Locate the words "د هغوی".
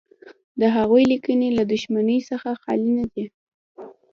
0.59-1.03